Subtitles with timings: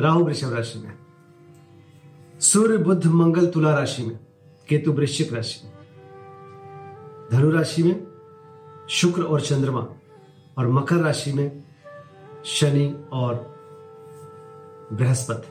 [0.00, 0.98] राहु वृषभ राशि में,
[2.40, 4.18] सूर्य बुध मंगल तुला राशि में,
[4.68, 5.74] केतु वृश्चिक राशि में,
[7.32, 8.06] धनु राशि में,
[8.88, 9.88] शुक्र और चंद्रमा,
[10.58, 11.64] और मकर राशि में
[12.44, 13.54] शनि और
[14.92, 15.48] बृहस्पति।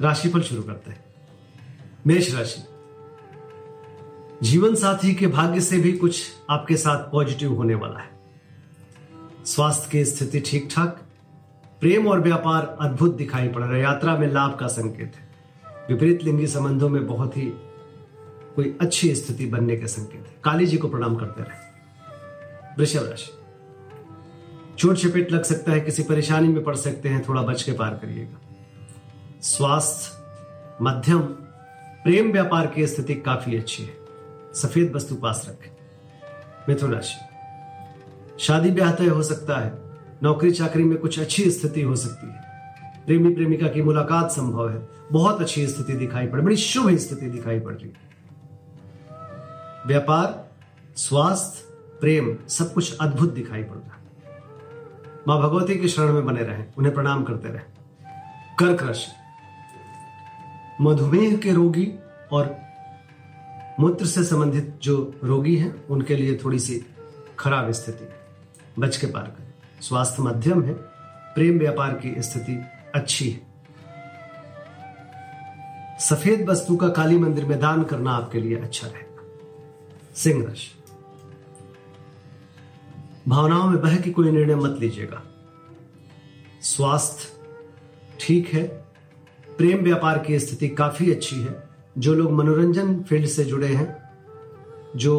[0.00, 1.04] राशिफल शुरू करते हैं।
[2.06, 2.62] मेष राशि
[4.42, 8.10] जीवन साथी के भाग्य से भी कुछ आपके साथ पॉजिटिव होने वाला है।
[9.46, 11.02] स्वास्थ्य की स्थिति ठीक ठाक
[11.82, 15.28] प्रेम और व्यापार अद्भुत दिखाई पड़ रहा है। यात्रा में लाभ का संकेत है।
[15.88, 17.52] विपरीत लिंगी संबंधों में बहुत ही
[18.56, 21.58] कोई अच्छी स्थिति बनने के संकेत है। काली जी को प्रणाम करते रहे।
[22.78, 23.30] वृषभ राशि।
[24.78, 27.90] चोट चपेट लग सकता है, किसी परेशानी में पड़ सकते हैं, थोड़ा बच के पार
[27.90, 28.40] करिएगा।
[29.42, 30.22] स्वास्थ्य,
[30.82, 31.20] मध्यम,
[32.04, 33.94] प्रेम व्यापार की स्थिति काफ़ी अच्छी है।
[34.54, 35.70] सफ़ेद वस्तु पास रखें।
[36.68, 37.18] मिथुन राशि।
[38.38, 39.81] शादी ब्याह तय हो सकता है।
[40.22, 42.42] नौकरी चाकरी में कुछ अच्छी स्थिति हो सकती है।
[43.06, 47.60] प्रेमी प्रेमिका की मुलाकात संभव है। बहुत अच्छी स्थिति दिखाई पड़, बड़ी शुभ स्थिति दिखाई
[47.60, 48.12] पड़ रही है।
[49.86, 50.50] व्यापार,
[50.96, 51.64] स्वास्थ्य,
[52.00, 53.98] प्रेम, सब कुछ अद्भुत दिखाई पड़ रहा
[55.28, 57.66] माँ भगवती के शरण में बने रहें, उन्हें प्रणाम करते रहें।
[58.58, 59.10] कर्क राशि
[60.80, 61.92] मधुमेह के रोगी
[62.32, 62.56] और
[63.80, 66.86] मूत्र से संबंधित जो रोगी हैं, उनके लिए थोड़ी सी
[67.38, 68.08] खराब स्थिति,
[68.78, 69.51] बच के पार करें।
[69.82, 70.74] स्वास्थ्य मध्यम है,
[71.34, 72.60] प्रेम व्यापार की स्थिति
[72.94, 73.40] अच्छी है।
[76.00, 80.70] सफ़ेद वस्तु का काली मंदिर में दान करना आपके लिए अच्छा रहेगा सिंह राशि
[83.28, 85.22] भावनाओं में बह के कोई निर्णय मत लीजिएगा।
[86.62, 88.62] स्वास्थ्य ठीक है,
[89.58, 91.62] प्रेम व्यापार की स्थिति काफ़ी अच्छी है।
[91.98, 93.96] जो लोग मनोरंजन फ़ील्ड से जुड़े हैं,
[94.96, 95.14] जो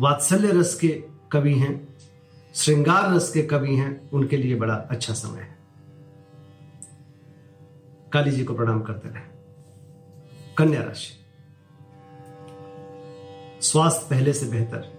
[0.00, 0.88] वात्सल्य रस के
[1.32, 1.96] कवि हैं
[2.54, 5.58] श्रृंगार रस के कवि हैं, उनके लिए बड़ा अच्छा समय है।
[8.12, 9.22] काली जी को प्रणाम करते रहे।
[10.58, 11.24] कन्या राशि।
[13.66, 14.98] स्वास्थ्य पहले से बेहतर।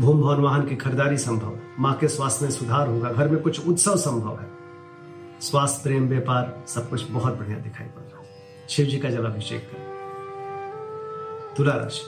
[0.00, 3.68] भूम भवन वाहन की खरीदारी संभव। माँ के स्वास्थ्य में सुधार होगा। घर में कुछ
[3.68, 4.48] उत्सव संभव है।
[5.40, 8.28] स्वास्थ्य, प्रेम, व्यापार, सब कुछ बहुत बढ़िया दिखाई पड़ रहा है।
[8.68, 9.84] शिव जी का जल अभिषेक करें।
[11.56, 12.02] तुला राशि।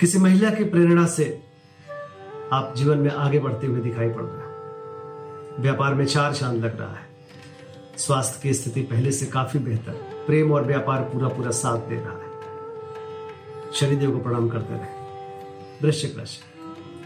[0.00, 1.51] किसी महिला की प्रेरणा से
[2.52, 4.52] आप जीवन में आगे बढ़ते हुए दिखाई पड़ रहे हैं।
[5.62, 7.06] व्यापार में चार चाँद लग रहा है।
[7.96, 9.92] स्वास्थ्य की स्थिति पहले से काफ़ी बेहतर
[10.26, 12.30] प्रेम और व्यापार पूरा पूरा साथ दे रहा है।
[13.74, 15.00] शनिदेव को प्रणाम करते रहे।
[15.82, 16.40] वृश्चिक राशि।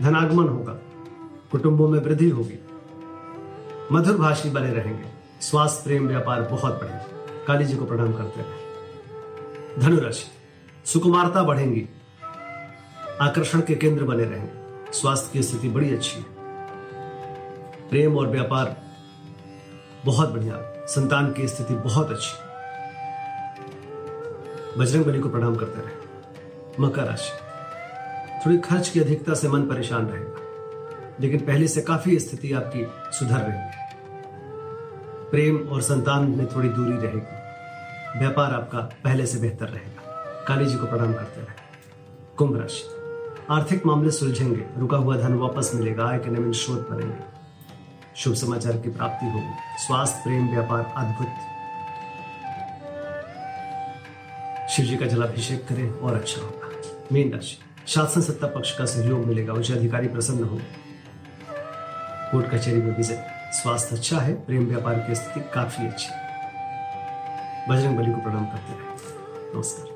[0.05, 0.73] धनागमन होगा।
[1.53, 2.59] कुटुंबों में वृद्धि होगी।
[3.93, 5.09] मधुर भाषी बने रहेंगे।
[5.41, 7.07] स्वास्थ्य, प्रेम, व्यापार बहुत बढ़ेगा
[7.47, 8.59] काली जी को प्रणाम करते रहे।
[9.81, 10.27] धनुराशि
[10.84, 11.89] सुकुमारता बढ़ेंगी।
[13.21, 16.37] आकर्षण के केंद्र बने रहेंगे। स्वास्थ्य की स्थिति बड़ी अच्छी है।
[17.89, 18.77] प्रेम और व्यापार
[20.05, 22.47] बहुत बढ़िया। संतान की स्थिति बहुत अच्छी
[24.81, 25.95] बजरंग बली को प्रणाम करते रहे।
[26.81, 27.33] मकर राशि।
[28.47, 30.37] थोड़ी खर्च की अधिकता से मन परेशान रहेगा।
[31.21, 32.87] लेकिन पहले से काफ़ी स्थिति आपकी
[33.19, 33.97] सुधर रही है।
[35.31, 37.37] प्रेम और संतान में थोड़ी दूरी रहेगी।
[38.19, 40.03] व्यापार आपका पहले से बेहतर रहेगा।
[40.49, 41.55] काली जी को प्रणाम करते रहे।
[42.37, 42.96] कुंभ राशि।
[43.51, 47.19] आर्थिक मामले सुलझेंगे। रुका हुआ धन वापस मिलेगा आय के नवीन स्रोत बनेंगे।
[48.17, 51.29] शुभ समाचार की प्राप्ति होगी। स्वास्थ्य, प्रेम, व्यापार अद्भुत।
[54.71, 56.71] शिव जी का जलाभिषेक करें और अच्छा होगा।
[57.12, 60.65] मीन राशि। शासन सत्ता पक्ष का सहयोग मिलेगा। उच्च अधिकारी प्रसन्न होंगे।
[62.33, 66.27] कोर्ट कचहरी में विजय। स्वास्थ्य अच्छा है, प्रेम व्यापार की स्थिति काफ़ी अच्छी है।
[67.71, 69.96] बजरंग बली को प्रणाम करते रहे। नमस्कार।